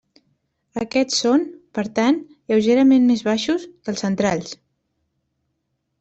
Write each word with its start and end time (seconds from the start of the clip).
Aquests 0.83 1.17
són, 1.23 1.43
per 1.77 1.83
tant, 1.99 2.17
lleugerament 2.51 3.05
més 3.09 3.21
baixos, 3.27 3.67
que 3.83 3.93
els 3.93 4.01
centrals. 4.05 4.55